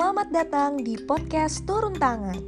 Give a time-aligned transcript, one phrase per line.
[0.00, 2.40] selamat datang di podcast Turun Tangan.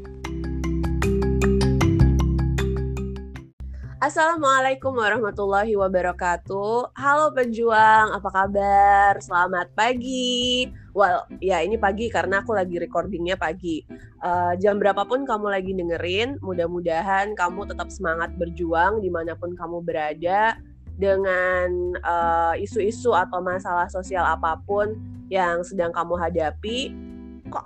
[4.01, 6.97] Assalamualaikum warahmatullahi wabarakatuh.
[6.97, 9.21] Halo pejuang, apa kabar?
[9.21, 10.65] Selamat pagi.
[10.97, 13.85] Well, ya ini pagi karena aku lagi recordingnya pagi.
[14.25, 19.85] Uh, jam berapapun kamu lagi dengerin, mudah-mudahan kamu tetap semangat berjuang di mana pun kamu
[19.85, 20.57] berada
[20.97, 24.97] dengan uh, isu-isu atau masalah sosial apa pun
[25.29, 27.12] yang sedang kamu hadapi
[27.53, 27.65] kok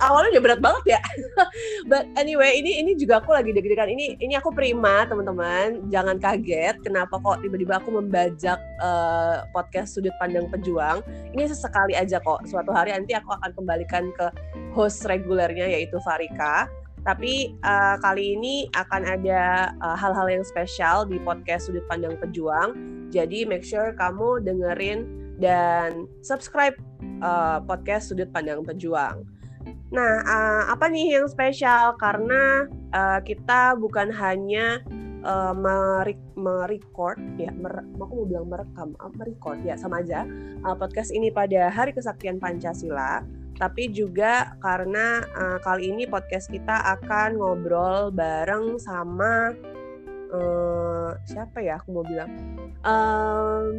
[0.00, 1.00] awalnya udah berat banget ya.
[1.90, 3.90] But anyway, ini ini juga aku lagi deg-degan.
[3.90, 5.90] Ini ini aku prima, teman-teman.
[5.90, 11.02] Jangan kaget kenapa kok tiba-tiba aku membajak uh, podcast sudut pandang pejuang.
[11.34, 12.46] Ini sesekali aja kok.
[12.46, 14.30] Suatu hari nanti aku akan kembalikan ke
[14.72, 16.70] host regulernya yaitu Farika.
[17.04, 22.16] Tapi uh, kali ini akan ada eh, hal-hal uh, yang spesial di podcast sudut pandang
[22.16, 22.72] pejuang.
[23.12, 26.76] Jadi make sure kamu dengerin dan subscribe
[27.22, 29.26] uh, podcast Sudut Pandang Pejuang.
[29.94, 31.94] Nah, uh, apa nih yang spesial?
[31.96, 34.82] Karena uh, kita bukan hanya
[35.24, 35.54] uh,
[36.36, 40.28] merecord ya, mer aku mau bilang merekam, uh, merecord ya sama aja
[40.66, 43.24] uh, podcast ini pada Hari Kesaktian Pancasila,
[43.56, 49.54] tapi juga karena uh, kali ini podcast kita akan ngobrol bareng sama
[50.32, 52.30] uh, siapa ya aku mau bilang
[52.84, 53.76] um,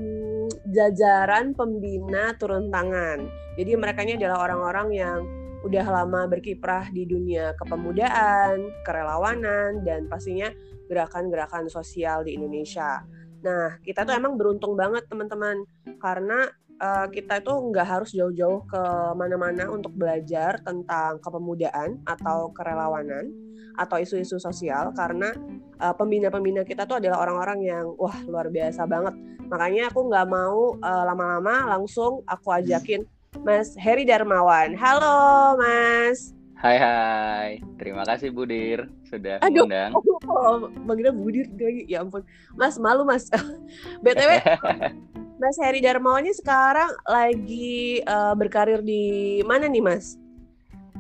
[0.69, 3.25] jajaran pembina turun tangan.
[3.55, 5.19] Jadi mereka ini adalah orang-orang yang
[5.66, 10.53] udah lama berkiprah di dunia kepemudaan, kerelawanan, dan pastinya
[10.85, 13.01] gerakan-gerakan sosial di Indonesia.
[13.41, 15.66] Nah, kita tuh emang beruntung banget teman-teman
[15.97, 16.49] karena
[16.81, 18.83] uh, kita itu nggak harus jauh-jauh ke
[19.17, 23.33] mana-mana untuk belajar tentang kepemudaan atau kerelawanan
[23.75, 25.31] atau isu-isu sosial karena
[25.79, 29.15] uh, pembina-pembina kita tuh adalah orang-orang yang wah luar biasa banget.
[29.45, 33.05] Makanya aku nggak mau eh, lama-lama langsung aku ajakin
[33.45, 34.73] Mas Heri Darmawan.
[34.73, 36.33] Halo Mas.
[36.55, 39.91] Hai hai, terima kasih Budir sudah Aduh, mengundang.
[39.94, 40.01] Oh,
[40.33, 40.57] oh,
[40.88, 42.25] manggilnya Budir lagi, ya ampun.
[42.57, 43.29] Mas malu Mas.
[44.03, 44.41] BTW
[45.41, 50.16] Mas Heri Darmawan ini sekarang lagi uh, berkarir di mana nih Mas?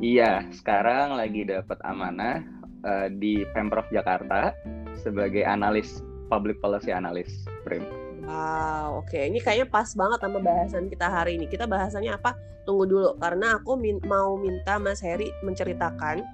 [0.03, 2.43] Iya, sekarang lagi dapat amanah
[2.85, 4.53] uh, di Pemprov Jakarta
[5.01, 7.85] sebagai analis public policy analis, Prim.
[8.25, 9.13] Wow, oke.
[9.13, 9.29] Okay.
[9.29, 11.45] Ini kayaknya pas banget sama bahasan kita hari ini.
[11.45, 12.33] Kita bahasannya apa?
[12.65, 16.25] Tunggu dulu, karena aku min mau minta Mas Heri menceritakan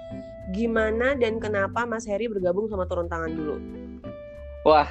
[0.56, 3.56] gimana dan kenapa Mas Heri bergabung sama Turun Tangan dulu.
[4.63, 4.88] Wah,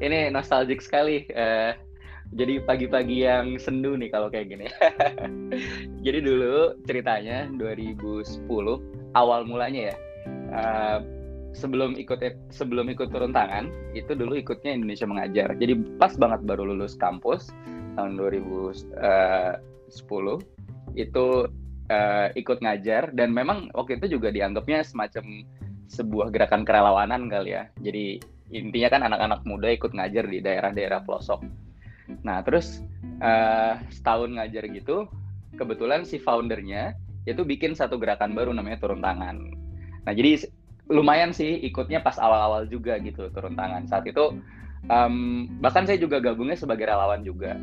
[0.00, 1.28] ini nostalgic sekali.
[1.36, 1.76] Uh,
[2.32, 4.64] jadi pagi-pagi yang sendu nih kalau kayak gini.
[6.06, 8.48] jadi dulu ceritanya 2010
[9.12, 9.96] awal mulanya ya.
[10.52, 11.00] Uh,
[11.52, 12.20] sebelum ikut
[12.52, 15.52] sebelum ikut turun tangan itu dulu ikutnya Indonesia mengajar.
[15.56, 17.52] Jadi pas banget baru lulus kampus
[17.96, 19.54] tahun 2010 eh,
[20.96, 21.26] itu
[21.92, 25.44] uh, ikut ngajar dan memang waktu itu juga dianggapnya semacam
[25.92, 27.68] sebuah gerakan kerelawanan kali ya.
[27.84, 28.16] Jadi
[28.52, 31.44] intinya kan anak-anak muda ikut ngajar di daerah-daerah pelosok
[32.20, 32.84] Nah, terus
[33.24, 35.08] uh, setahun ngajar gitu,
[35.56, 36.92] kebetulan si foundernya
[37.24, 39.54] itu bikin satu gerakan baru namanya turun tangan.
[40.02, 40.46] Nah, jadi
[40.90, 43.86] lumayan sih ikutnya pas awal-awal juga gitu turun tangan.
[43.86, 44.34] Saat itu
[44.90, 47.54] um, bahkan saya juga gabungnya sebagai relawan juga.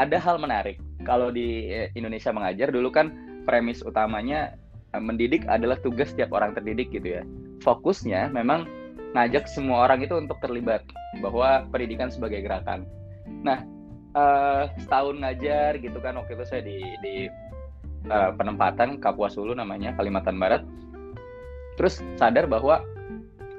[0.00, 3.12] Ada hal menarik kalau di Indonesia mengajar dulu kan
[3.44, 4.56] premis utamanya
[4.96, 7.22] mendidik adalah tugas setiap orang terdidik gitu ya.
[7.64, 8.68] Fokusnya memang
[9.12, 10.84] ngajak semua orang itu untuk terlibat
[11.20, 12.88] bahwa pendidikan sebagai gerakan.
[13.44, 13.64] Nah,
[14.16, 17.14] uh, setahun ngajar gitu kan waktu itu saya di di
[18.08, 20.62] uh, penempatan Kapuas Hulu namanya Kalimantan Barat
[21.82, 22.78] terus sadar bahwa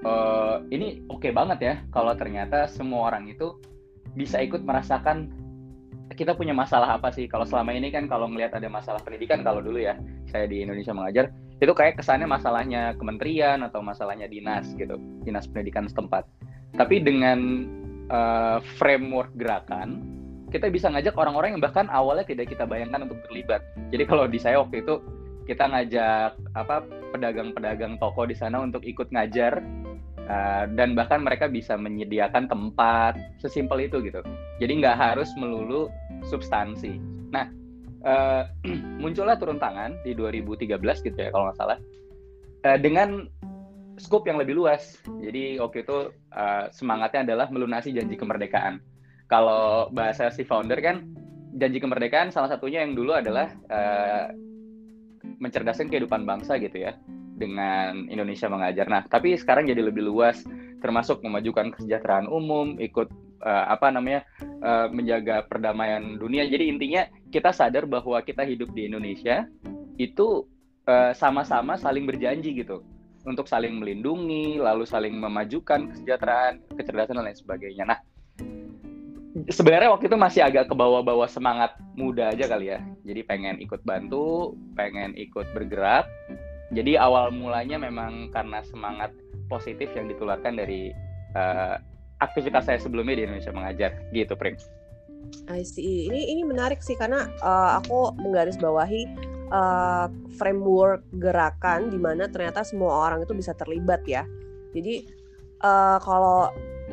[0.07, 3.59] uh, ini oke okay banget ya kalau ternyata semua orang itu
[4.16, 5.28] bisa ikut merasakan
[6.16, 9.59] kita punya masalah apa sih kalau selama ini kan kalau ngelihat ada masalah pendidikan kalau
[9.59, 10.00] dulu ya
[10.31, 14.95] saya di Indonesia mengajar itu kayak kesannya masalahnya kementerian atau masalahnya dinas gitu
[15.28, 16.23] dinas pendidikan setempat
[16.79, 17.67] tapi dengan
[18.07, 20.00] uh, framework gerakan
[20.47, 23.65] kita bisa ngajak orang-orang yang bahkan awalnya tidak kita bayangkan untuk terlibat.
[23.89, 25.01] Jadi kalau di saya waktu itu
[25.50, 29.62] kita ngajak apa pedagang-pedagang toko di sana untuk ikut ngajar
[30.25, 34.25] uh, dan bahkan mereka bisa menyediakan tempat sesimpel itu gitu.
[34.57, 35.94] Jadi nggak harus melulu
[36.25, 36.98] substansi.
[37.30, 37.45] Nah
[38.01, 38.50] uh,
[39.01, 40.74] muncullah turun tangan di 2013
[41.06, 41.77] gitu ya kalau nggak salah
[42.65, 43.30] uh, dengan
[44.01, 44.98] scope yang lebih luas.
[45.21, 48.81] Jadi waktu itu uh, semangatnya adalah melunasi janji kemerdekaan
[49.33, 51.09] kalau bahasa si founder kan
[51.57, 54.30] janji kemerdekaan salah satunya yang dulu adalah uh,
[55.44, 56.95] mencerdaskan kehidupan bangsa gitu ya
[57.36, 58.88] dengan Indonesia mengajar.
[58.88, 60.48] Nah, tapi sekarang jadi lebih luas
[60.80, 63.12] termasuk memajukan kesejahteraan umum, ikut
[63.44, 64.24] uh, apa namanya
[64.63, 66.48] uh, menjaga perdamaian dunia.
[66.48, 69.44] Jadi intinya kita sadar bahwa kita hidup di Indonesia
[70.00, 70.48] itu
[70.88, 72.84] uh, sama-sama saling berjanji gitu
[73.24, 77.84] untuk saling melindungi, lalu saling memajukan kesejahteraan, kecerdasan dan lain sebagainya.
[77.88, 78.00] Nah,
[79.50, 82.80] sebenarnya waktu itu masih agak ke bawah-bawah semangat muda aja kali ya.
[83.01, 86.06] Jadi pengen ikut bantu, pengen ikut bergerak.
[86.74, 89.13] Jadi awal mulanya memang karena semangat
[89.50, 90.94] positif yang ditularkan dari
[91.38, 91.77] uh,
[92.21, 94.57] aktivitas saya sebelumnya di Indonesia mengajar gitu, Prim.
[95.50, 96.09] I see.
[96.09, 99.01] Ini ini menarik sih karena uh, aku menggarisbawahi
[99.50, 100.07] uh,
[100.38, 104.25] framework gerakan di mana ternyata semua orang itu bisa terlibat ya.
[104.74, 105.06] Jadi
[105.62, 106.50] uh, kalau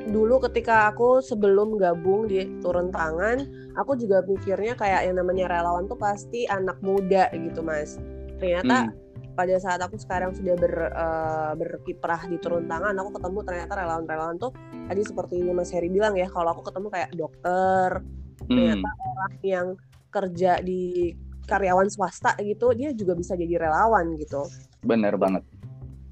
[0.08, 3.44] dulu ketika aku sebelum gabung di turun tangan,
[3.76, 8.00] aku juga mikirnya kayak yang namanya relawan tuh pasti anak muda gitu mas.
[8.40, 9.36] Ternyata hmm.
[9.36, 14.36] pada saat aku sekarang sudah ber, uh, berkiprah di turun tangan, aku ketemu ternyata relawan-relawan
[14.40, 14.52] tuh
[14.88, 18.48] tadi seperti ini Mas Heri bilang ya, kalau aku ketemu kayak dokter, hmm.
[18.48, 19.66] ternyata orang yang
[20.10, 21.12] kerja di
[21.44, 24.48] karyawan swasta gitu, dia juga bisa jadi relawan gitu.
[24.80, 25.44] Bener banget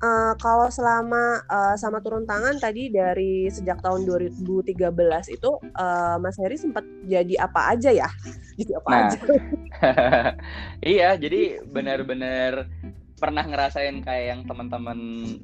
[0.02, 4.78] uh, kalau selama uh, sama turun tangan tadi dari sejak tahun 2013
[5.34, 8.08] itu uh, Mas Heri sempat jadi apa aja ya?
[8.58, 9.18] Jadi apa nah, aja?
[10.94, 12.66] iya, jadi benar-benar
[13.18, 14.98] pernah ngerasain kayak yang teman-teman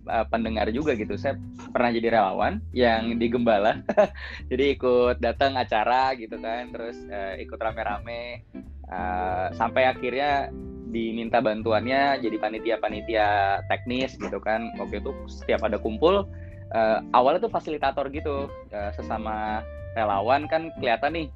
[0.07, 1.19] uh, pendengar juga gitu.
[1.19, 1.35] Saya
[1.75, 3.83] pernah jadi relawan yang di Gembala.
[4.51, 8.47] jadi ikut datang acara gitu kan, terus uh, ikut rame-rame
[8.89, 10.55] uh, sampai akhirnya
[10.95, 13.29] diminta bantuannya jadi panitia-panitia
[13.67, 14.71] teknis gitu kan.
[14.79, 16.31] Waktu itu setiap ada kumpul
[16.71, 19.67] uh, awalnya tuh fasilitator gitu uh, sesama
[19.99, 21.29] relawan kan kelihatan nih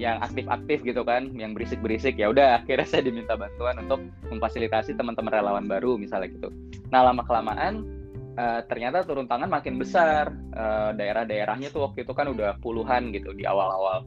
[0.00, 2.18] yang aktif-aktif gitu kan yang berisik-berisik.
[2.18, 6.48] Ya udah akhirnya saya diminta bantuan untuk memfasilitasi teman-teman relawan baru misalnya gitu.
[6.90, 7.86] Nah lama kelamaan
[8.34, 10.34] uh, ternyata turun tangan makin besar.
[10.50, 14.02] Uh, daerah-daerahnya tuh waktu itu kan udah puluhan gitu di awal-awal.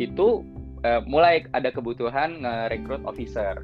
[0.00, 0.46] Itu
[0.86, 3.60] uh, mulai ada kebutuhan nge-recruit officer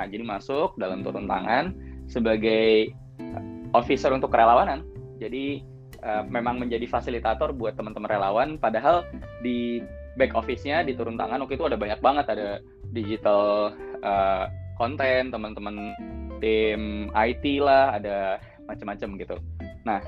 [0.00, 1.76] Nah, jadi masuk dalam turun tangan
[2.08, 2.88] sebagai
[3.20, 3.42] eh,
[3.76, 4.80] officer untuk kerelawanan.
[5.20, 5.60] Jadi
[6.00, 8.48] uh, memang menjadi fasilitator buat teman-teman relawan.
[8.56, 9.04] Padahal
[9.44, 9.84] di
[10.16, 12.48] back office-nya di turun tangan waktu itu ada banyak banget ada
[12.96, 14.48] digital uh,
[14.80, 15.92] konten, teman-teman
[16.40, 19.36] tim IT lah, ada macam-macam gitu.
[19.84, 20.00] Nah,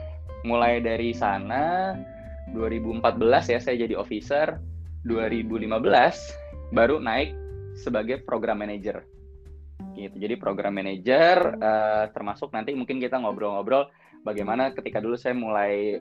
[0.49, 1.93] mulai dari sana
[2.57, 4.57] 2014 ya saya jadi officer,
[5.05, 5.69] 2015
[6.73, 7.37] baru naik
[7.77, 9.05] sebagai program manager
[9.97, 10.17] gitu.
[10.17, 13.89] Jadi program manager uh, termasuk nanti mungkin kita ngobrol-ngobrol
[14.25, 16.01] bagaimana ketika dulu saya mulai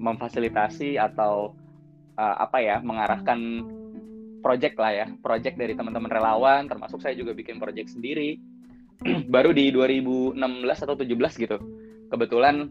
[0.00, 1.52] memfasilitasi atau
[2.16, 3.38] uh, apa ya mengarahkan
[4.40, 8.38] project lah ya, project dari teman-teman relawan termasuk saya juga bikin project sendiri.
[9.34, 10.38] Baru di 2016
[10.88, 11.58] atau 17 gitu.
[12.06, 12.70] Kebetulan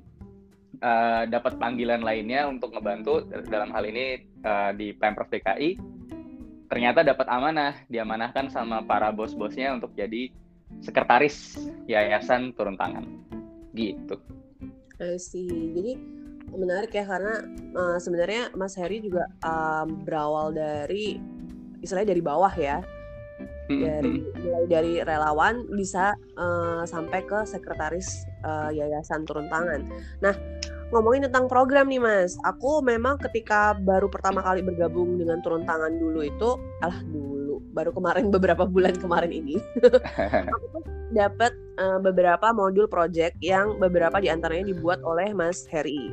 [0.79, 5.95] uh, dapat panggilan lainnya untuk ngebantu dalam hal ini uh, di Pemprov DKI
[6.65, 10.33] ternyata dapat amanah diamanahkan sama para bos-bosnya untuk jadi
[10.81, 13.05] sekretaris yayasan turun tangan
[13.75, 14.19] gitu.
[15.19, 15.99] sih jadi
[16.55, 17.43] menarik ya karena
[17.75, 21.19] uh, sebenarnya Mas Heri juga um, berawal dari
[21.83, 22.79] istilahnya dari bawah ya
[23.67, 24.39] hmm, dari hmm.
[24.39, 29.83] mulai dari relawan bisa uh, sampai ke sekretaris uh, yayasan turun tangan.
[30.23, 30.35] Nah
[30.93, 35.97] ngomongin tentang program nih Mas, aku memang ketika baru pertama kali bergabung dengan turun tangan
[35.97, 36.49] dulu itu,
[36.85, 37.34] alah dulu
[37.75, 39.59] baru kemarin beberapa bulan kemarin ini
[40.47, 40.79] aku
[41.19, 46.09] dapat uh, beberapa modul project yang beberapa di antaranya dibuat oleh Mas Heri.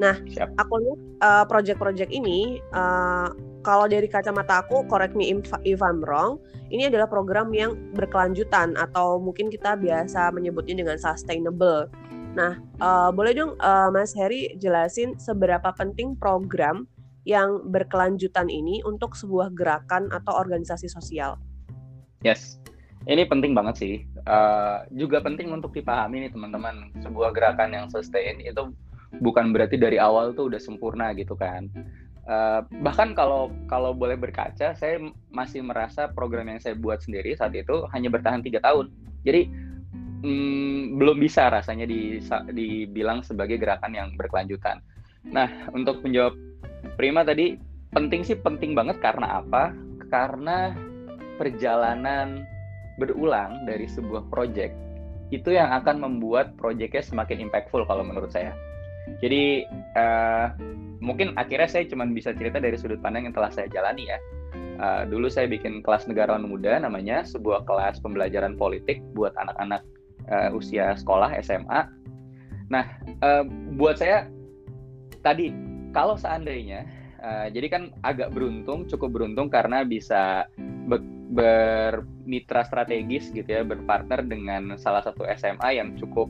[0.00, 0.56] Nah, Siap.
[0.56, 3.28] aku lihat uh, project-project ini uh,
[3.60, 5.28] kalau dari kacamata aku, correct me
[5.68, 6.40] if I'm wrong,
[6.72, 11.92] ini adalah program yang berkelanjutan atau mungkin kita biasa menyebutnya dengan sustainable.
[12.32, 16.88] Nah, uh, boleh dong uh, Mas Heri jelasin seberapa penting program
[17.28, 21.36] yang berkelanjutan ini untuk sebuah gerakan atau organisasi sosial?
[22.20, 22.60] Yes,
[23.08, 23.94] ini penting banget sih.
[24.28, 26.92] Uh, juga penting untuk dipahami nih teman-teman.
[27.00, 28.72] Sebuah gerakan yang sustain itu
[29.24, 31.68] bukan berarti dari awal tuh udah sempurna gitu kan.
[32.28, 35.00] Uh, bahkan kalau kalau boleh berkaca, saya
[35.32, 38.92] masih merasa program yang saya buat sendiri saat itu hanya bertahan tiga tahun.
[39.24, 39.48] Jadi
[40.20, 42.20] hmm, belum bisa rasanya di,
[42.52, 44.84] dibilang sebagai gerakan yang berkelanjutan.
[45.24, 46.36] Nah, untuk menjawab
[46.96, 47.56] Prima tadi
[47.90, 49.74] penting sih penting banget karena apa?
[50.10, 50.74] Karena
[51.40, 52.44] perjalanan
[53.00, 54.76] berulang dari sebuah project
[55.30, 58.52] itu yang akan membuat projectnya semakin impactful kalau menurut saya.
[59.22, 59.64] Jadi
[59.96, 60.52] uh,
[61.00, 64.18] mungkin akhirnya saya cuma bisa cerita dari sudut pandang yang telah saya jalani ya.
[64.80, 69.82] Uh, dulu saya bikin kelas negarawan muda namanya sebuah kelas pembelajaran politik buat anak-anak
[70.28, 71.80] uh, usia sekolah SMA.
[72.70, 72.84] Nah,
[73.22, 73.44] uh,
[73.76, 74.26] buat saya
[75.20, 75.52] tadi
[75.90, 76.86] kalau seandainya
[77.22, 80.46] uh, jadi kan agak beruntung cukup beruntung karena bisa
[81.30, 86.26] bermitra strategis gitu ya, berpartner dengan salah satu SMA yang cukup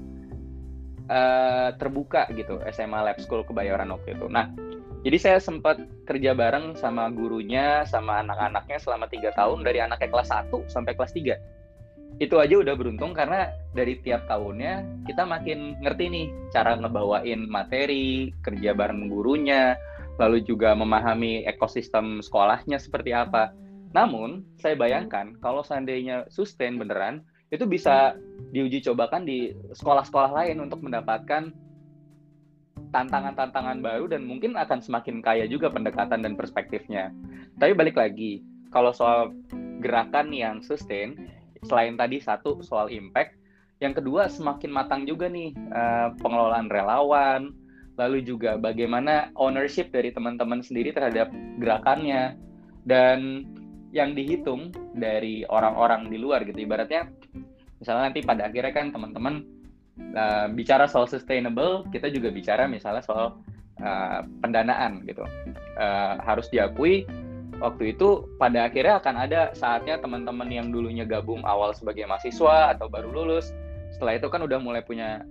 [1.09, 4.29] uh, terbuka gitu, SMA Lab School Kebayoran waktu itu.
[4.29, 4.53] Nah,
[5.01, 10.29] jadi saya sempat kerja bareng sama gurunya, sama anak-anaknya selama tiga tahun dari anaknya kelas
[10.29, 11.60] 1 sampai kelas 3.
[12.19, 18.35] Itu aja udah beruntung karena dari tiap tahunnya kita makin ngerti nih cara ngebawain materi,
[18.45, 19.79] kerja bareng gurunya,
[20.21, 23.55] lalu juga memahami ekosistem sekolahnya seperti apa.
[23.97, 28.15] Namun, saya bayangkan kalau seandainya sustain beneran, itu bisa
[28.55, 31.51] diuji cobakan di sekolah-sekolah lain untuk mendapatkan
[32.95, 37.11] tantangan-tantangan baru dan mungkin akan semakin kaya juga pendekatan dan perspektifnya.
[37.59, 39.35] Tapi balik lagi, kalau soal
[39.83, 41.19] gerakan yang sustain,
[41.65, 43.37] selain tadi satu soal impact,
[43.81, 47.53] yang kedua semakin matang juga nih uh, pengelolaan relawan,
[47.97, 52.37] lalu juga bagaimana ownership dari teman-teman sendiri terhadap gerakannya.
[52.81, 53.45] Dan
[53.93, 57.11] yang dihitung dari orang-orang di luar gitu ibaratnya
[57.83, 59.43] misalnya nanti pada akhirnya kan teman-teman
[60.15, 63.41] uh, bicara soal sustainable kita juga bicara misalnya soal
[63.83, 65.27] uh, pendanaan gitu.
[65.81, 67.09] Uh, harus diakui
[67.61, 72.89] waktu itu pada akhirnya akan ada saatnya teman-teman yang dulunya gabung awal sebagai mahasiswa atau
[72.89, 73.53] baru lulus
[73.93, 75.23] setelah itu kan udah mulai punya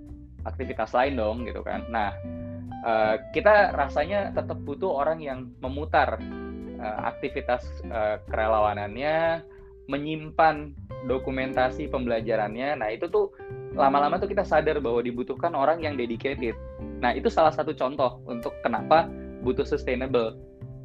[0.46, 2.14] aktivitas lain dong gitu kan nah
[2.86, 6.20] uh, kita rasanya tetap butuh orang yang memutar
[6.80, 9.44] uh, aktivitas uh, kerelawanannya,
[9.92, 10.74] menyimpan
[11.08, 12.80] dokumentasi pembelajarannya.
[12.80, 13.34] Nah, itu tuh
[13.76, 16.56] lama-lama tuh kita sadar bahwa dibutuhkan orang yang dedicated.
[17.00, 19.08] Nah, itu salah satu contoh untuk kenapa
[19.44, 20.36] butuh sustainable.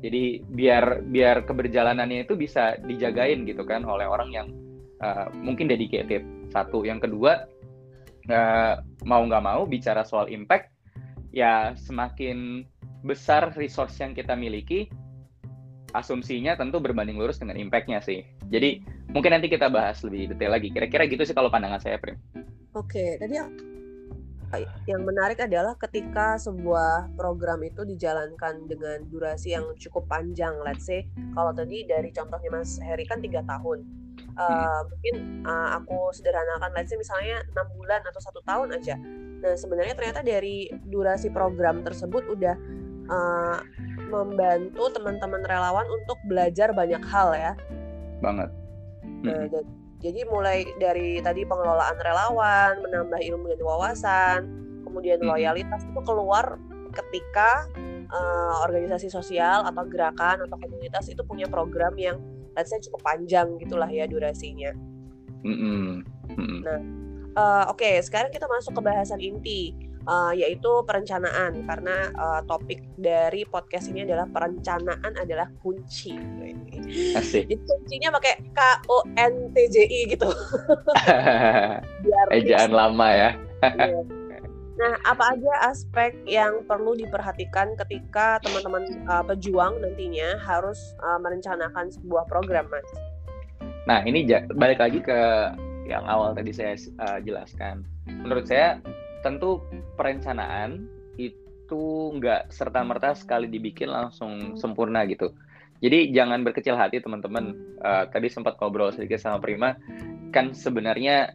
[0.04, 4.46] Jadi biar biar keberjalanannya itu bisa dijagain gitu kan oleh orang yang
[5.00, 6.20] uh, mungkin dedicated.
[6.52, 7.49] Satu, yang kedua
[8.28, 8.75] uh,
[9.08, 10.68] mau nggak mau bicara soal impact,
[11.32, 12.68] ya semakin
[13.00, 14.92] besar resource yang kita miliki,
[15.96, 18.20] asumsinya tentu berbanding lurus dengan impact-nya sih.
[18.52, 20.68] Jadi mungkin nanti kita bahas lebih detail lagi.
[20.68, 22.20] Kira-kira gitu sih kalau pandangan saya, Prim.
[22.76, 23.40] Oke, tadi
[24.87, 31.06] yang menarik adalah ketika sebuah program itu dijalankan dengan durasi yang cukup panjang, let's say
[31.34, 33.82] kalau tadi dari contohnya Mas Heri kan tiga tahun,
[34.38, 38.96] uh, mungkin uh, aku sederhanakan, let's say misalnya enam bulan atau satu tahun aja.
[39.44, 42.56] Nah sebenarnya ternyata dari durasi program tersebut udah
[43.11, 43.58] uh,
[44.08, 47.52] membantu teman-teman relawan untuk belajar banyak hal ya.
[48.23, 48.49] Banget.
[49.25, 49.64] Nah, dan,
[50.04, 54.40] jadi mulai dari tadi pengelolaan relawan, menambah ilmu dan wawasan,
[54.84, 56.61] kemudian loyalitas itu keluar
[56.92, 57.64] ketika
[58.12, 62.20] uh, organisasi sosial atau gerakan atau komunitas itu punya program yang
[62.52, 64.76] let's say cukup panjang gitulah ya durasinya.
[65.40, 65.80] Mm -hmm.
[66.28, 66.58] Mm -hmm.
[66.68, 66.80] Nah,
[67.40, 69.73] uh, oke okay, sekarang kita masuk ke bahasan inti
[70.06, 76.16] uh, yaitu perencanaan karena uh, topik dari podcast ini adalah perencanaan adalah kunci.
[77.16, 77.49] Asik.
[77.49, 80.28] Jadi kuncinya pakai K O N T J I gitu.
[82.04, 83.30] Biar ejaan lama ya.
[83.64, 84.25] Iya.
[84.75, 91.94] Nah, apa aja aspek yang perlu diperhatikan ketika teman-teman uh, pejuang nantinya harus uh, merencanakan
[91.94, 92.90] sebuah program, Mas?
[93.87, 94.26] Nah, ini
[94.58, 95.18] balik lagi ke
[95.87, 96.75] yang awal tadi saya
[97.06, 97.87] uh, jelaskan.
[98.08, 98.82] Menurut saya
[99.25, 99.64] tentu
[99.97, 100.85] perencanaan
[101.16, 105.33] itu nggak serta merta sekali dibikin langsung sempurna gitu.
[105.81, 107.57] Jadi jangan berkecil hati teman-teman.
[107.81, 109.76] Uh, tadi sempat ngobrol sedikit sama Prima,
[110.28, 111.33] kan sebenarnya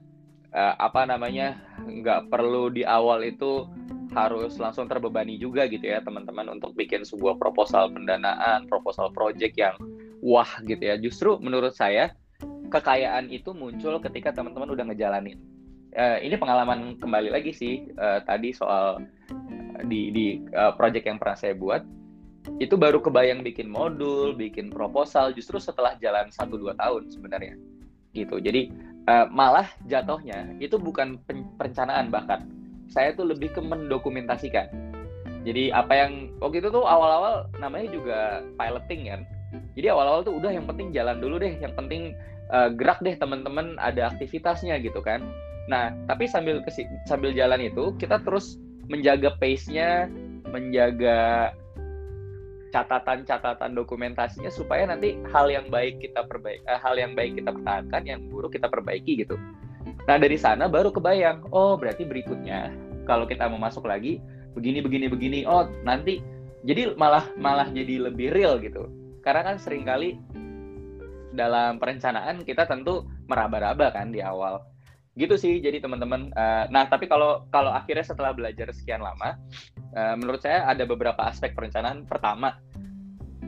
[0.54, 3.66] uh, apa namanya nggak perlu di awal itu
[4.10, 9.78] harus langsung terbebani juga gitu ya teman-teman untuk bikin sebuah proposal pendanaan, proposal project yang
[10.22, 10.96] wah gitu ya.
[10.98, 12.14] Justru menurut saya
[12.70, 15.38] kekayaan itu muncul ketika teman-teman udah ngejalanin
[16.00, 19.04] uh, ini pengalaman kembali lagi sih uh, tadi soal
[19.86, 20.26] di di
[20.56, 21.84] uh, project yang pernah saya buat
[22.58, 27.54] itu baru kebayang bikin modul, bikin proposal justru setelah jalan 1-2 tahun sebenarnya
[28.16, 28.40] gitu.
[28.42, 28.72] Jadi
[29.06, 31.20] uh, malah jatuhnya itu bukan
[31.60, 32.48] perencanaan bahkan
[32.90, 34.72] saya tuh lebih ke mendokumentasikan.
[35.46, 38.20] Jadi apa yang waktu itu tuh awal-awal namanya juga
[38.58, 39.22] piloting kan.
[39.78, 42.18] Jadi awal-awal tuh udah yang penting jalan dulu deh, yang penting
[42.52, 45.24] uh, gerak deh teman-teman ada aktivitasnya gitu kan.
[45.70, 48.58] Nah, tapi sambil kesi, sambil jalan itu kita terus
[48.90, 50.10] menjaga pace-nya,
[50.50, 51.54] menjaga
[52.74, 58.02] catatan-catatan dokumentasinya supaya nanti hal yang baik kita perbaiki, eh, hal yang baik kita pertahankan,
[58.06, 59.38] yang buruk kita perbaiki gitu.
[60.10, 62.74] Nah, dari sana baru kebayang, oh berarti berikutnya
[63.06, 64.18] kalau kita mau masuk lagi
[64.58, 66.22] begini begini begini, oh nanti
[66.66, 68.90] jadi malah malah jadi lebih real gitu.
[69.22, 70.18] Karena kan sering kali
[71.34, 74.66] dalam perencanaan kita tentu meraba-raba kan di awal
[75.20, 79.36] gitu sih jadi teman-teman uh, nah tapi kalau kalau akhirnya setelah belajar sekian lama
[79.92, 82.56] uh, menurut saya ada beberapa aspek perencanaan pertama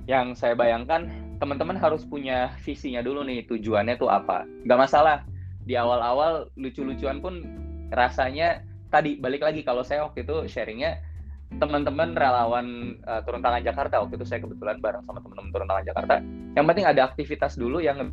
[0.10, 1.08] yang saya bayangkan
[1.42, 4.46] teman-teman harus punya visinya dulu nih tujuannya tuh apa.
[4.66, 5.26] Gak masalah
[5.66, 7.46] di awal-awal lucu-lucuan pun
[7.94, 11.02] rasanya tadi balik lagi kalau saya waktu itu sharingnya
[11.60, 15.86] teman-teman relawan uh, turun tangan Jakarta waktu itu saya kebetulan bareng sama teman-teman turun tangan
[15.86, 16.16] Jakarta.
[16.56, 18.12] Yang penting ada aktivitas dulu yang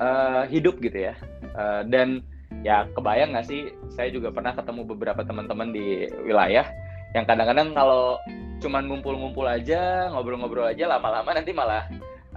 [0.00, 1.14] uh, hidup gitu ya.
[1.54, 2.22] Uh, dan
[2.62, 3.70] ya kebayang nggak sih?
[3.92, 6.66] Saya juga pernah ketemu beberapa teman-teman di wilayah
[7.12, 8.16] yang kadang-kadang kalau
[8.64, 11.84] cuman ngumpul-ngumpul aja, ngobrol-ngobrol aja, lama-lama nanti malah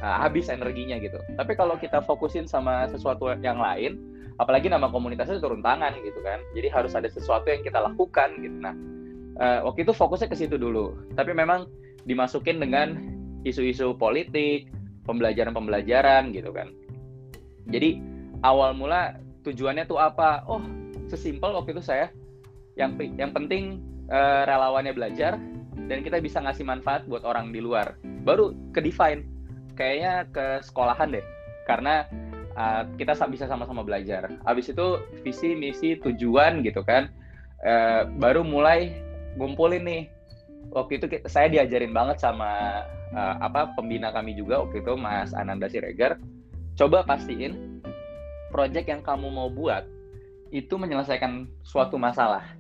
[0.04, 1.22] uh, habis energinya gitu.
[1.40, 3.96] Tapi kalau kita fokusin sama sesuatu yang lain,
[4.36, 6.44] apalagi nama komunitasnya turun tangan gitu kan.
[6.52, 8.58] Jadi harus ada sesuatu yang kita lakukan gitu.
[8.60, 8.76] Nah
[9.40, 10.96] uh, waktu itu fokusnya ke situ dulu.
[11.16, 11.72] Tapi memang
[12.04, 13.00] dimasukin dengan
[13.48, 14.68] isu-isu politik,
[15.08, 16.74] pembelajaran-pembelajaran gitu kan.
[17.70, 18.02] Jadi
[18.46, 20.46] awal mula tujuannya tuh apa?
[20.46, 20.62] Oh,
[21.10, 22.10] sesimpel waktu itu saya
[22.76, 23.82] yang yang penting
[24.12, 25.40] uh, relawannya belajar
[25.86, 27.98] dan kita bisa ngasih manfaat buat orang di luar.
[28.26, 29.26] Baru ke define
[29.78, 31.26] kayaknya ke sekolahan deh.
[31.66, 32.06] Karena
[32.58, 34.30] uh, kita bisa sama-sama belajar.
[34.46, 37.10] Habis itu visi, misi, tujuan gitu kan.
[37.66, 38.94] Uh, baru mulai
[39.40, 40.04] ngumpulin nih
[40.70, 42.84] waktu itu saya diajarin banget sama
[43.16, 46.20] uh, apa pembina kami juga waktu itu Mas Ananda Siregar
[46.76, 47.82] coba pastiin
[48.52, 49.88] project yang kamu mau buat
[50.52, 52.56] itu menyelesaikan suatu masalah.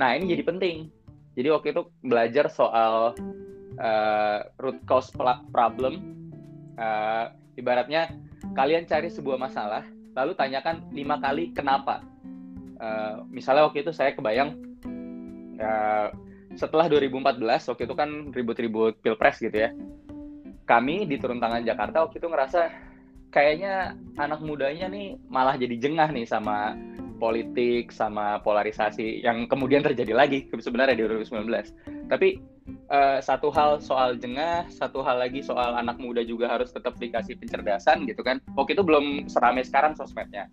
[0.00, 0.88] Nah ini jadi penting.
[1.36, 3.12] Jadi waktu itu belajar soal
[3.76, 5.12] uh, root cause
[5.52, 6.24] problem
[6.80, 7.28] uh,
[7.60, 8.08] ibaratnya
[8.56, 9.84] kalian cari sebuah masalah
[10.16, 12.00] lalu tanyakan lima kali kenapa.
[12.76, 14.56] Uh, misalnya waktu itu saya kebayang
[15.56, 16.12] ya,
[16.56, 17.40] setelah 2014
[17.72, 19.72] waktu itu kan ribut-ribut pilpres gitu ya
[20.68, 22.85] kami di turun tangan Jakarta waktu itu ngerasa
[23.36, 26.72] kayaknya anak mudanya nih malah jadi jengah nih sama
[27.20, 32.40] politik sama polarisasi yang kemudian terjadi lagi sebenarnya di 2019 tapi
[32.88, 37.38] uh, satu hal soal jengah satu hal lagi soal anak muda juga harus tetap dikasih
[37.38, 38.42] pencerdasan gitu kan.
[38.54, 40.50] Waktu itu belum seramai sekarang sosmednya.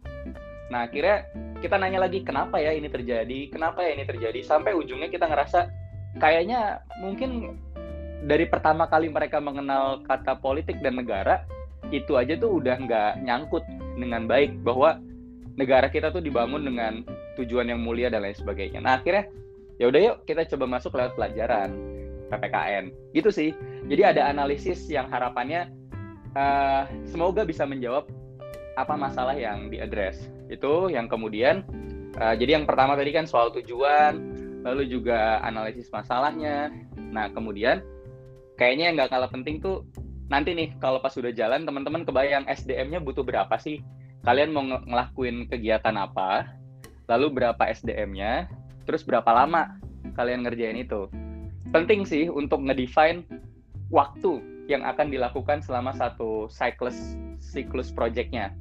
[0.70, 1.30] Nah akhirnya
[1.62, 5.70] kita nanya lagi kenapa ya ini terjadi, kenapa ya ini terjadi, sampai ujungnya kita ngerasa
[6.18, 7.58] kayaknya mungkin
[8.24, 11.44] dari pertama kali mereka mengenal kata politik dan negara
[11.92, 13.64] itu aja tuh udah nggak nyangkut
[14.00, 15.02] dengan baik bahwa
[15.60, 17.04] negara kita tuh dibangun dengan
[17.38, 18.80] tujuan yang mulia dan lain sebagainya.
[18.80, 19.30] Nah akhirnya
[19.82, 21.74] ya udah yuk kita coba masuk lewat pelajaran
[22.30, 23.50] ppkn gitu sih.
[23.90, 25.70] Jadi ada analisis yang harapannya
[26.38, 28.10] uh, semoga bisa menjawab
[28.74, 30.18] apa masalah yang diadres
[30.50, 31.62] itu yang kemudian
[32.18, 34.18] uh, jadi yang pertama tadi kan soal tujuan
[34.66, 36.74] lalu juga analisis masalahnya
[37.14, 37.86] nah kemudian
[38.58, 39.86] kayaknya yang nggak kalah penting tuh
[40.34, 43.86] nanti nih kalau pas sudah jalan teman-teman kebayang SDM-nya butuh berapa sih?
[44.26, 46.50] Kalian mau ng ngelakuin kegiatan apa?
[47.06, 48.50] Lalu berapa SDM-nya
[48.90, 49.78] terus berapa lama
[50.18, 51.06] kalian ngerjain itu?
[51.70, 53.22] Penting sih untuk ngedefine
[53.94, 58.58] waktu yang akan dilakukan selama satu siklus siklus projectnya.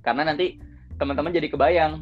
[0.00, 0.56] Karena nanti
[0.96, 2.00] teman-teman jadi kebayang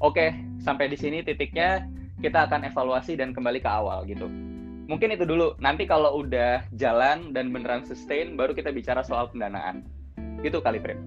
[0.00, 0.32] oke okay,
[0.64, 1.84] sampai di sini titiknya
[2.24, 4.49] kita akan evaluasi dan kembali ke awal gitu
[4.90, 9.86] mungkin itu dulu nanti kalau udah jalan dan beneran sustain baru kita bicara soal pendanaan
[10.42, 10.98] gitu kali Prim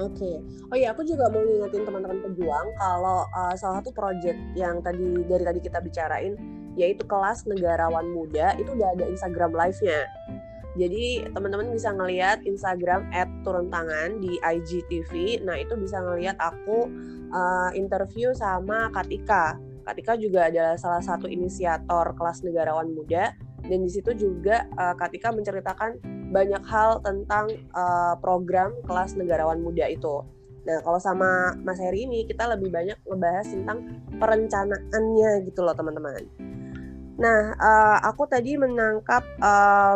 [0.00, 0.36] Oke, okay.
[0.72, 5.20] oh iya aku juga mau ngingetin teman-teman pejuang kalau uh, salah satu project yang tadi
[5.28, 6.32] dari tadi kita bicarain
[6.80, 10.08] yaitu kelas negarawan muda itu udah ada Instagram live-nya.
[10.80, 13.12] Jadi teman-teman bisa ngelihat Instagram
[13.44, 15.44] @turuntangan di IGTV.
[15.44, 16.88] Nah itu bisa ngelihat aku
[17.28, 19.60] uh, interview sama Katika.
[19.82, 25.30] Katika juga adalah salah satu inisiator kelas negarawan muda dan di situ juga uh, Katika
[25.30, 30.24] menceritakan banyak hal tentang uh, program kelas negarawan muda itu.
[30.62, 33.78] Nah, kalau sama Mas Heri ini kita lebih banyak ngebahas tentang
[34.22, 36.22] perencanaannya gitu loh, teman-teman.
[37.18, 39.26] Nah, uh, aku tadi menangkap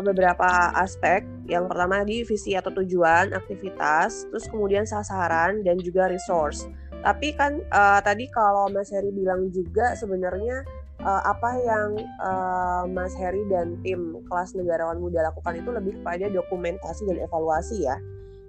[0.02, 1.22] beberapa aspek.
[1.46, 6.66] Yang pertama di visi atau tujuan, aktivitas, terus kemudian sasaran dan juga resource.
[7.04, 10.64] Tapi kan uh, tadi kalau Mas Heri bilang juga sebenarnya
[11.02, 11.90] uh, apa yang
[12.22, 17.86] uh, Mas Heri dan tim kelas negarawan muda lakukan itu lebih kepada dokumentasi dan evaluasi
[17.86, 17.96] ya.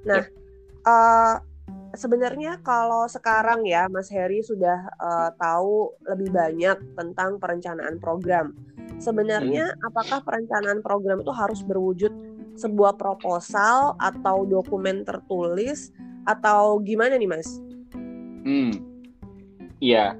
[0.07, 0.23] Nah,
[0.87, 1.35] uh,
[1.93, 8.55] sebenarnya kalau sekarang ya Mas Heri sudah uh, tahu lebih banyak tentang perencanaan program.
[8.97, 9.87] Sebenarnya hmm.
[9.93, 12.09] apakah perencanaan program itu harus berwujud
[12.57, 15.93] sebuah proposal atau dokumen tertulis
[16.25, 17.61] atau gimana nih Mas?
[18.47, 18.71] Hmm,
[19.83, 20.15] iya,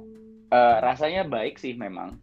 [0.52, 2.20] uh, rasanya baik sih memang.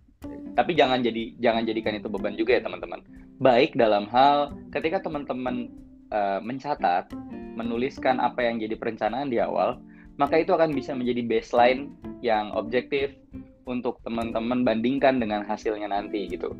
[0.52, 3.00] Tapi jangan jadi jangan jadikan itu beban juga ya teman-teman.
[3.40, 5.72] Baik dalam hal ketika teman-teman
[6.12, 7.08] uh, mencatat
[7.56, 9.80] menuliskan apa yang jadi perencanaan di awal,
[10.20, 13.16] maka itu akan bisa menjadi baseline yang objektif
[13.64, 16.52] untuk teman-teman bandingkan dengan hasilnya nanti gitu.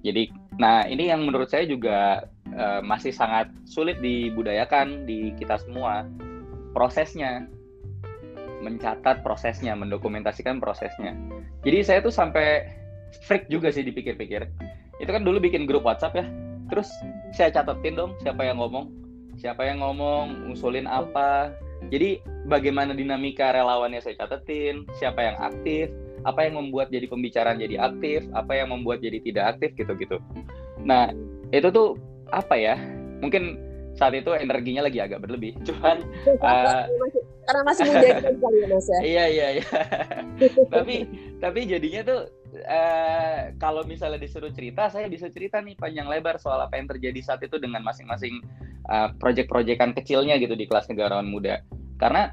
[0.00, 2.24] Jadi, nah ini yang menurut saya juga
[2.56, 6.08] uh, masih sangat sulit dibudayakan di kita semua
[6.74, 7.46] prosesnya
[8.62, 11.12] mencatat prosesnya mendokumentasikan prosesnya.
[11.66, 12.70] Jadi saya tuh sampai
[13.26, 14.46] freak juga sih dipikir-pikir.
[15.02, 16.26] Itu kan dulu bikin grup WhatsApp ya.
[16.70, 16.88] Terus
[17.34, 18.88] saya catetin dong siapa yang ngomong
[19.36, 21.52] siapa yang ngomong usulin apa.
[21.90, 25.90] Jadi bagaimana dinamika relawannya saya catetin siapa yang aktif
[26.22, 30.22] apa yang membuat jadi pembicaraan jadi aktif apa yang membuat jadi tidak aktif gitu-gitu.
[30.86, 31.10] Nah
[31.50, 31.98] itu tuh
[32.30, 32.78] apa ya?
[33.18, 33.58] Mungkin
[33.98, 35.58] saat itu energinya lagi agak berlebih.
[35.66, 36.00] Cuman
[36.40, 36.88] uh,
[37.52, 38.08] karena masih muda
[38.40, 39.00] kali ya mas ya.
[39.04, 39.66] Iya iya iya.
[40.74, 40.94] Tapi
[41.36, 42.20] tapi jadinya tuh
[42.64, 47.20] uh, kalau misalnya disuruh cerita saya bisa cerita nih panjang lebar soal apa yang terjadi
[47.20, 48.40] saat itu dengan masing-masing
[48.88, 51.60] uh, project-projectan kecilnya gitu di kelas negarawan muda.
[52.00, 52.32] Karena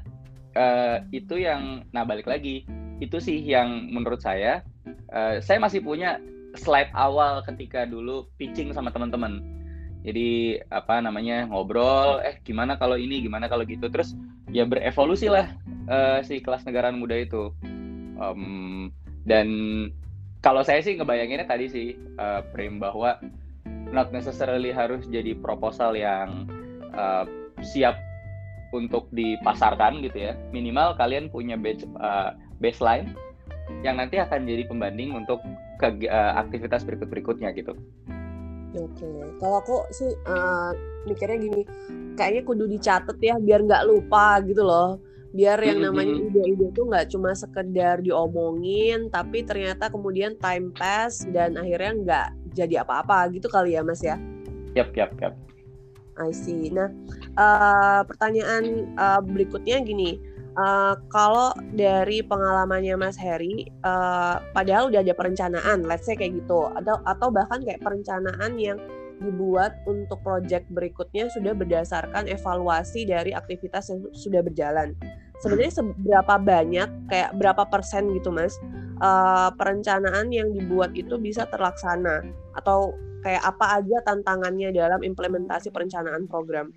[0.56, 2.64] uh, itu yang nah balik lagi
[3.04, 4.64] itu sih yang menurut saya
[5.12, 6.16] uh, saya masih punya
[6.56, 9.59] slide awal ketika dulu pitching sama teman-teman
[10.00, 13.88] jadi apa namanya ngobrol eh gimana kalau ini gimana kalau gitu.
[13.92, 14.16] Terus
[14.48, 15.52] ya berevolusi lah
[15.88, 17.52] uh, si kelas negaraan muda itu.
[18.20, 18.92] Um,
[19.24, 19.48] dan
[20.40, 23.20] kalau saya sih ngebayanginnya tadi sih uh, Prim bahwa
[23.92, 26.48] not necessarily harus jadi proposal yang
[26.96, 27.28] uh,
[27.60, 28.00] siap
[28.72, 30.32] untuk dipasarkan gitu ya.
[30.54, 32.32] Minimal kalian punya batch, uh,
[32.62, 33.12] baseline
[33.84, 35.42] yang nanti akan jadi pembanding untuk
[35.78, 37.76] ke uh, aktivitas berikut berikutnya gitu.
[38.70, 39.18] Oke, okay.
[39.42, 40.70] kalau aku sih uh,
[41.02, 41.62] mikirnya gini,
[42.14, 45.02] kayaknya kudu dicatat ya biar nggak lupa gitu loh.
[45.30, 51.54] Biar yang namanya ide-ide itu nggak cuma sekedar diomongin, tapi ternyata kemudian time pass dan
[51.58, 54.18] akhirnya nggak jadi apa-apa gitu kali ya Mas ya?
[54.78, 55.34] Yap, yap, yap.
[56.18, 56.70] I see.
[56.70, 56.90] Nah,
[57.38, 60.18] uh, pertanyaan uh, berikutnya gini,
[60.56, 66.70] uh, kalau dari pengalamannya Mas Heri, uh, padahal udah ada perencanaan, let's say kayak gitu,
[66.74, 68.78] atau atau bahkan kayak perencanaan yang
[69.20, 74.96] dibuat untuk project berikutnya sudah berdasarkan evaluasi dari aktivitas yang sudah berjalan.
[75.44, 78.56] Sebenarnya seberapa banyak, kayak berapa persen gitu Mas,
[79.04, 82.24] uh, perencanaan yang dibuat itu bisa terlaksana
[82.56, 86.72] atau kayak apa aja tantangannya dalam implementasi perencanaan program?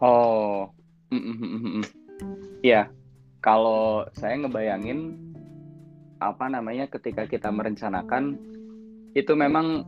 [0.00, 0.72] Oh,
[1.12, 2.01] mm -mm.
[2.62, 2.88] Iya,
[3.42, 5.18] kalau saya ngebayangin
[6.22, 8.38] apa namanya ketika kita merencanakan
[9.18, 9.82] itu memang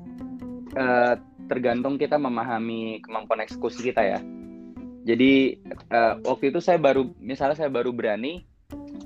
[0.74, 1.14] eh,
[1.46, 4.20] tergantung kita memahami kemampuan eksekusi kita ya.
[5.06, 8.42] Jadi eh, waktu itu saya baru misalnya saya baru berani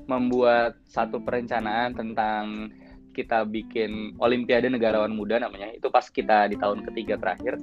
[0.08, 2.72] membuat satu perencanaan tentang
[3.12, 5.68] kita bikin Olimpiade Negarawan Muda namanya.
[5.76, 7.60] Itu pas kita di tahun ketiga terakhir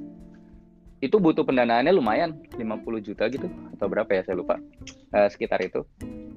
[1.04, 4.60] itu butuh pendanaannya lumayan 50 juta gitu atau berapa ya saya lupa.
[5.12, 5.84] Uh, sekitar itu.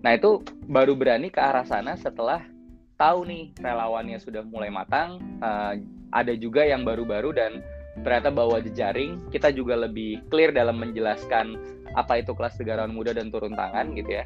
[0.02, 2.42] Nah itu baru berani ke arah sana setelah
[2.98, 5.78] tahu nih relawannya sudah mulai matang uh,
[6.10, 7.62] ada juga yang baru-baru dan
[8.02, 9.18] ternyata bawa jejaring.
[9.30, 11.58] Kita juga lebih clear dalam menjelaskan
[11.94, 14.24] apa itu kelas negarawan muda dan turun tangan gitu ya.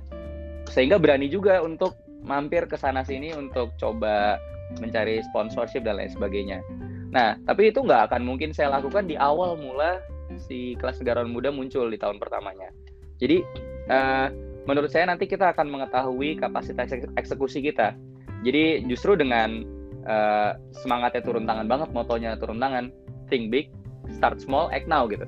[0.68, 4.38] Sehingga berani juga untuk mampir ke sana sini untuk coba
[4.80, 6.64] mencari sponsorship dan lain sebagainya.
[7.12, 10.00] Nah, tapi itu nggak akan mungkin saya lakukan di awal mula
[10.40, 12.70] si kelas negarawan muda muncul di tahun pertamanya.
[13.18, 13.42] Jadi
[13.90, 14.28] uh,
[14.66, 17.94] menurut saya nanti kita akan mengetahui kapasitas eksekusi kita.
[18.42, 19.62] Jadi justru dengan
[20.06, 22.90] uh, semangatnya turun tangan banget, motonya turun tangan,
[23.30, 23.70] think big,
[24.10, 25.26] start small, act now gitu.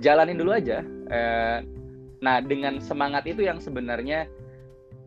[0.00, 0.80] Jalanin dulu aja.
[1.10, 1.60] Uh,
[2.20, 4.28] nah dengan semangat itu yang sebenarnya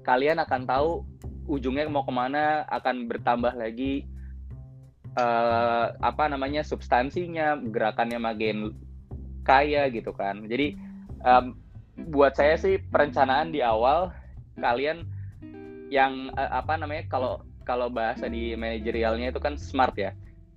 [0.06, 1.06] kalian akan tahu
[1.48, 4.06] ujungnya mau ke mana, akan bertambah lagi
[5.18, 8.74] uh, apa namanya substansinya, gerakannya makin
[9.44, 10.48] kaya gitu kan.
[10.48, 10.80] Jadi
[11.24, 11.56] um,
[12.10, 14.10] buat saya sih perencanaan di awal
[14.58, 15.06] kalian
[15.94, 20.12] yang uh, apa namanya kalau kalau bahasa di manajerialnya itu kan smart ya.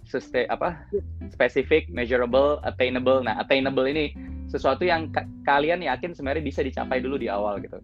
[0.07, 0.87] Sustain apa?
[1.35, 3.27] Specific, measurable, attainable.
[3.27, 4.15] Nah, attainable ini
[4.47, 7.83] sesuatu yang ka kalian yakin sebenarnya bisa dicapai dulu di awal gitu.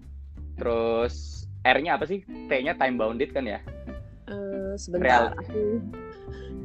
[0.54, 2.22] Terus R-nya apa sih?
[2.46, 3.58] T-nya time bounded kan ya?
[4.30, 5.02] Uh, sebentar.
[5.02, 5.24] Real.
[5.34, 5.60] Aku...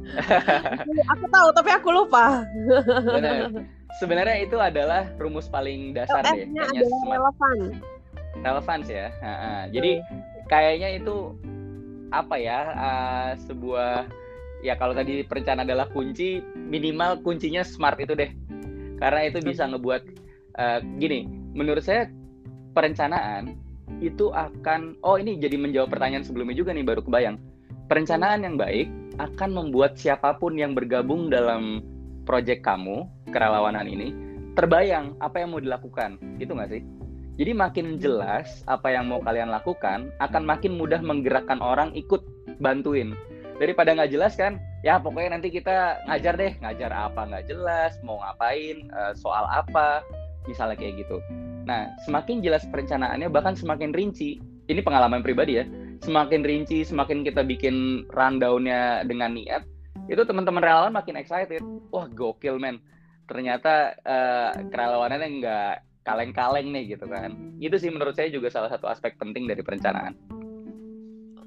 [1.14, 2.46] aku tahu tapi aku lupa.
[3.02, 3.50] Benar
[3.96, 6.44] sebenarnya itu adalah rumus paling dasar deh.
[6.44, 7.58] Kayaknya relevan.
[8.44, 9.08] Relevan ya.
[9.72, 9.92] Jadi
[10.48, 11.32] kayaknya itu
[12.08, 14.08] apa ya uh, sebuah
[14.64, 18.32] ya kalau tadi perencanaan adalah kunci minimal kuncinya smart itu deh
[18.98, 20.02] karena itu bisa ngebuat
[20.56, 22.08] uh, gini menurut saya
[22.72, 23.54] perencanaan
[24.00, 27.36] itu akan oh ini jadi menjawab pertanyaan sebelumnya juga nih baru kebayang
[27.86, 28.88] perencanaan yang baik
[29.20, 31.82] akan membuat siapa pun yang bergabung dalam
[32.28, 34.12] project kamu kerelawanan ini
[34.52, 36.20] terbayang apa yang mau dilakukan.
[36.36, 36.82] Gitu nggak sih?
[37.38, 42.20] Jadi makin jelas apa yang mau kalian lakukan akan makin mudah menggerakkan orang ikut
[42.60, 43.14] bantuin.
[43.56, 48.22] Daripada nggak jelas kan ya pokoknya nanti kita ngajar deh ngajar apa nggak jelas mau
[48.22, 50.02] ngapain uh, soal apa
[50.50, 51.22] misalnya kayak gitu.
[51.62, 54.42] Nah semakin jelas perencanaannya bahkan semakin rinci.
[54.68, 55.64] Ini pengalaman pribadi ya.
[56.02, 59.62] Semakin rinci semakin kita bikin rundownnya dengan niat
[60.08, 61.60] itu teman-teman relawan makin excited.
[61.92, 62.80] Wah gokil men.
[63.28, 65.74] Ternyata uh, kerelawanannya nggak
[66.08, 67.36] kaleng-kaleng nih gitu kan.
[67.60, 70.16] Itu sih menurut saya juga salah satu aspek penting dari perencanaan.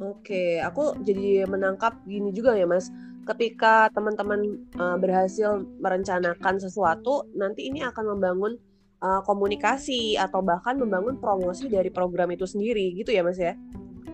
[0.01, 2.89] Oke, aku jadi menangkap gini juga ya Mas.
[3.21, 8.57] Ketika teman-teman uh, berhasil merencanakan sesuatu, nanti ini akan membangun
[8.97, 13.53] uh, komunikasi atau bahkan membangun promosi dari program itu sendiri, gitu ya Mas ya?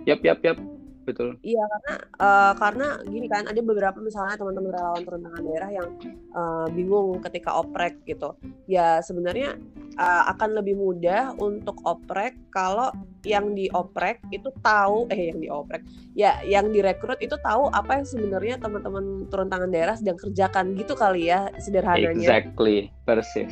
[0.04, 0.77] Yap, yap, yap
[1.08, 1.40] betul.
[1.40, 5.88] Iya karena uh, karena gini kan ada beberapa misalnya teman-teman relawan turun daerah yang
[6.36, 8.36] uh, bingung ketika oprek gitu.
[8.68, 9.56] Ya sebenarnya
[9.96, 12.92] uh, akan lebih mudah untuk oprek kalau
[13.24, 18.56] yang dioprek itu tahu eh yang dioprek ya yang direkrut itu tahu apa yang sebenarnya
[18.60, 22.20] teman-teman turun tangan daerah sedang kerjakan gitu kali ya sederhananya.
[22.20, 23.52] Exactly, persis.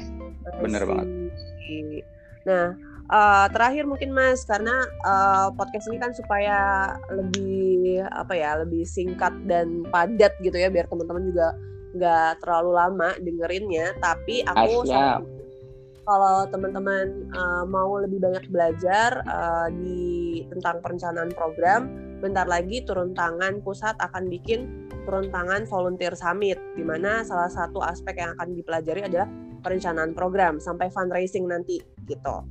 [0.60, 1.08] Bener banget.
[2.46, 2.78] Nah,
[3.10, 4.74] uh, terakhir mungkin Mas karena
[5.06, 6.58] uh, podcast ini kan supaya
[7.10, 11.48] lebih apa ya lebih singkat dan padat gitu ya biar teman-teman juga
[11.96, 13.96] nggak terlalu lama dengerinnya.
[14.04, 14.86] Tapi aku
[16.06, 21.90] kalau teman-teman uh, mau lebih banyak belajar uh, di tentang perencanaan program
[22.22, 27.82] bentar lagi turun tangan pusat akan bikin turun tangan volunteer summit di mana salah satu
[27.82, 29.30] aspek yang akan dipelajari adalah
[29.66, 32.46] perencanaan program sampai fundraising nanti gitu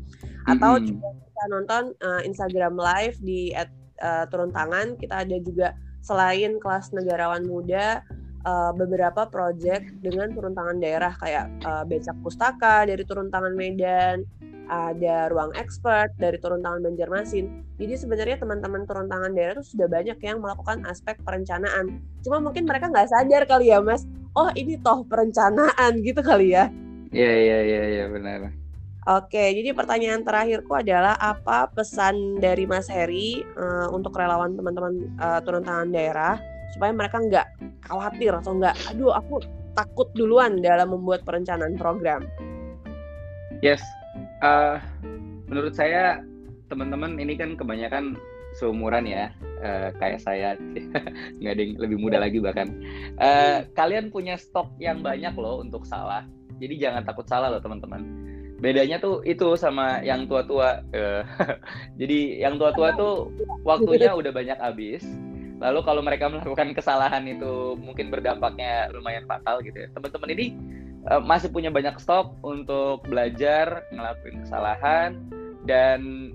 [0.44, 0.88] atau mm-hmm.
[0.88, 3.70] juga bisa nonton uh, Instagram live di at,
[4.04, 5.68] uh, turun tangan kita ada juga
[6.04, 8.04] selain kelas negarawan muda
[8.44, 14.22] uh, beberapa project dengan turun tangan daerah kayak uh, becak pustaka dari turun tangan Medan
[14.68, 17.64] ada ruang expert dari turun tangan Banjarmasin.
[17.76, 22.00] Jadi sebenarnya teman-teman turun tangan daerah itu sudah banyak yang melakukan aspek perencanaan.
[22.24, 24.08] Cuma mungkin mereka nggak sadar kali ya, Mas.
[24.34, 26.72] Oh ini toh perencanaan gitu kali ya?
[27.12, 28.63] Iya iya iya ya, benar.
[29.04, 35.44] Oke, jadi pertanyaan terakhirku adalah apa pesan dari Mas Heri uh, untuk relawan teman-teman uh,
[35.44, 36.40] turun tangan daerah
[36.72, 37.46] supaya mereka nggak
[37.84, 39.44] khawatir atau nggak, aduh aku
[39.76, 42.24] takut duluan dalam membuat perencanaan program.
[43.60, 43.84] Yes,
[44.40, 44.80] uh,
[45.52, 46.24] menurut saya
[46.72, 48.16] teman-teman ini kan kebanyakan
[48.56, 49.28] seumuran ya,
[49.60, 50.56] uh, kayak saya
[51.44, 52.72] nggak ada yang lebih muda lagi bahkan.
[53.20, 56.24] Uh, kalian punya stok yang banyak loh untuk salah,
[56.56, 58.32] jadi jangan takut salah loh teman-teman
[58.64, 61.20] bedanya tuh itu sama yang tua-tua uh,
[62.00, 63.28] jadi yang tua-tua tuh
[63.60, 65.04] waktunya udah banyak habis
[65.60, 69.88] lalu kalau mereka melakukan kesalahan itu mungkin berdampaknya lumayan fatal gitu ya.
[69.96, 70.46] Teman-teman ini
[71.08, 75.22] uh, masih punya banyak stok untuk belajar ngelakuin kesalahan
[75.64, 76.32] dan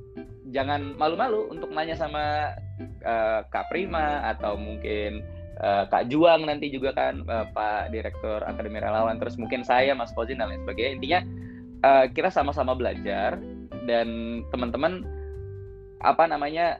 [0.50, 2.58] jangan malu-malu untuk nanya sama
[3.06, 5.26] uh, Kak Prima atau mungkin
[5.60, 10.48] Kak Juang nanti juga kan Pak Direktur Akademi Relawan terus mungkin saya Mas Fauzin dan
[10.48, 10.96] lain sebagainya.
[10.96, 11.20] Intinya
[11.84, 13.39] uh, kita sama-sama belajar
[13.88, 15.04] dan teman-teman
[16.00, 16.80] apa namanya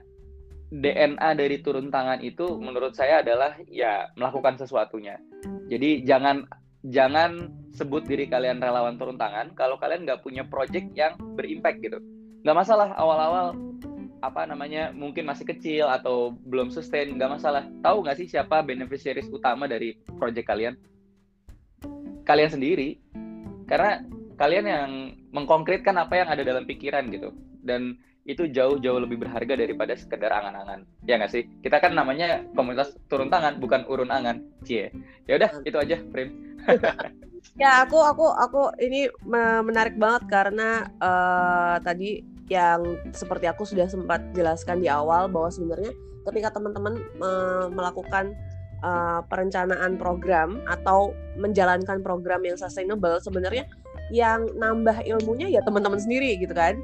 [0.70, 5.18] DNA dari turun tangan itu menurut saya adalah ya melakukan sesuatunya.
[5.66, 6.46] Jadi jangan
[6.86, 11.98] jangan sebut diri kalian relawan turun tangan kalau kalian nggak punya project yang berimpact gitu.
[12.46, 13.58] Nggak masalah awal-awal
[14.20, 17.66] apa namanya mungkin masih kecil atau belum sustain nggak masalah.
[17.82, 20.78] Tahu nggak sih siapa beneficiaries utama dari project kalian?
[22.30, 23.02] Kalian sendiri.
[23.66, 24.06] Karena
[24.40, 24.90] kalian yang
[25.36, 27.36] mengkonkretkan apa yang ada dalam pikiran gitu.
[27.60, 30.88] Dan itu jauh-jauh lebih berharga daripada sekedar angan-angan.
[31.04, 31.44] Ya nggak sih?
[31.60, 34.46] Kita kan namanya komunitas turun tangan bukan urun angan.
[34.64, 34.96] Cie.
[35.28, 36.30] Ya udah itu aja Prim.
[37.56, 39.08] Ya aku aku aku ini
[39.64, 42.20] menarik banget karena uh, tadi
[42.52, 45.96] yang seperti aku sudah sempat jelaskan di awal bahwa sebenarnya
[46.28, 48.36] ketika teman-teman uh, melakukan
[48.84, 53.70] uh, perencanaan program atau menjalankan program yang sustainable sebenarnya
[54.10, 56.78] yang nambah ilmunya ya teman-teman sendiri gitu kan?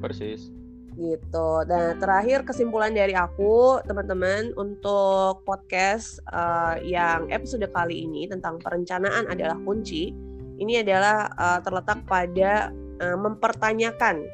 [0.00, 0.52] Persis.
[0.96, 1.48] Gitu.
[1.68, 9.28] Dan terakhir kesimpulan dari aku teman-teman untuk podcast uh, yang episode kali ini tentang perencanaan
[9.28, 10.16] adalah kunci
[10.56, 14.24] ini adalah uh, terletak pada uh, mempertanyakan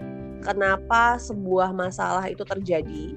[0.42, 3.14] kenapa sebuah masalah itu terjadi.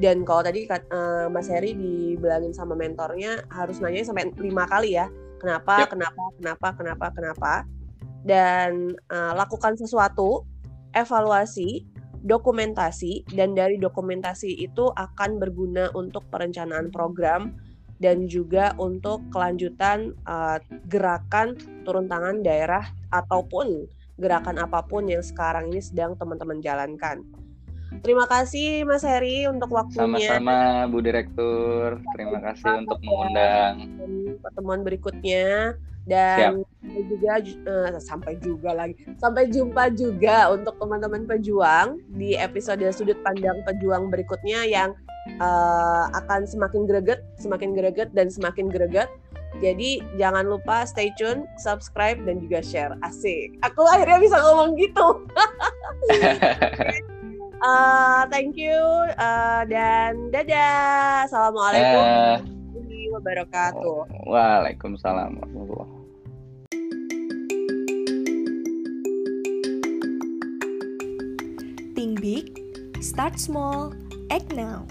[0.00, 5.06] Dan kalau tadi uh, Mas Heri dibilangin sama mentornya harus nanya sampai lima kali ya.
[5.38, 5.92] Kenapa yep.
[5.94, 7.52] kenapa kenapa kenapa kenapa
[8.24, 10.44] dan uh, lakukan sesuatu,
[10.92, 11.86] evaluasi,
[12.24, 17.56] dokumentasi, dan dari dokumentasi itu akan berguna untuk perencanaan program
[18.00, 20.56] dan juga untuk kelanjutan uh,
[20.88, 23.84] gerakan turun tangan daerah ataupun
[24.20, 27.24] gerakan apa pun yang sekarang ini sedang teman-teman jalankan.
[27.98, 30.06] Terima kasih Mas Heri untuk waktunya.
[30.06, 31.98] Sama-sama Bu Direktur.
[32.14, 33.74] Terima kasih untuk mengundang.
[34.38, 35.74] Pertemuan berikutnya
[36.08, 37.32] dan sampai juga
[37.68, 44.08] uh, sampai juga lagi sampai jumpa juga untuk teman-teman pejuang di episode sudut pandang pejuang
[44.08, 44.96] berikutnya yang
[45.38, 49.12] uh, akan semakin greget, semakin greget dan semakin greget.
[49.60, 52.94] Jadi jangan lupa stay tune, subscribe dan juga share.
[53.04, 53.60] Asik.
[53.66, 55.26] Aku akhirnya bisa ngomong gitu.
[57.62, 58.76] uh, thank you
[59.20, 61.28] uh, dan dadah.
[61.28, 63.98] Assalamualaikum warahmatullahi uh, wabarakatuh.
[64.28, 65.98] Waalaikumsalam warahmatullahi
[72.00, 72.56] Think big,
[73.04, 73.92] start small,
[74.32, 74.88] act now.